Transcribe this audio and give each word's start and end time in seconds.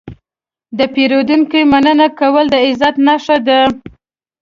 د 0.77 0.79
پیرودونکي 0.93 1.61
مننه 1.71 2.07
کول 2.19 2.45
د 2.51 2.55
عزت 2.65 2.95
نښه 3.05 3.37
ده. 3.47 3.59